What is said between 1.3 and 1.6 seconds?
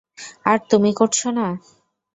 না?